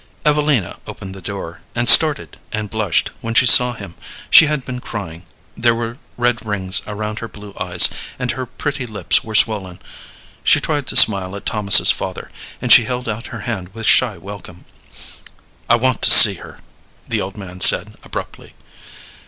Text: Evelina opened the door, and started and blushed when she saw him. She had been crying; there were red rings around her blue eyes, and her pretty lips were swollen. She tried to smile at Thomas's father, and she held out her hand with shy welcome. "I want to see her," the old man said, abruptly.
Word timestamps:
Evelina 0.25 0.77
opened 0.87 1.13
the 1.13 1.21
door, 1.21 1.61
and 1.75 1.87
started 1.87 2.39
and 2.51 2.71
blushed 2.71 3.11
when 3.21 3.35
she 3.35 3.45
saw 3.45 3.73
him. 3.73 3.93
She 4.31 4.47
had 4.47 4.65
been 4.65 4.79
crying; 4.79 5.27
there 5.55 5.75
were 5.75 5.99
red 6.17 6.43
rings 6.43 6.81
around 6.87 7.19
her 7.19 7.27
blue 7.27 7.53
eyes, 7.59 7.87
and 8.17 8.31
her 8.31 8.47
pretty 8.47 8.87
lips 8.87 9.23
were 9.23 9.35
swollen. 9.35 9.79
She 10.43 10.59
tried 10.59 10.87
to 10.87 10.95
smile 10.95 11.35
at 11.35 11.45
Thomas's 11.45 11.91
father, 11.91 12.31
and 12.59 12.73
she 12.73 12.85
held 12.85 13.07
out 13.07 13.27
her 13.27 13.41
hand 13.41 13.75
with 13.75 13.85
shy 13.85 14.17
welcome. 14.17 14.65
"I 15.69 15.75
want 15.75 16.01
to 16.01 16.09
see 16.09 16.33
her," 16.33 16.57
the 17.07 17.21
old 17.21 17.37
man 17.37 17.61
said, 17.61 17.93
abruptly. 18.01 18.55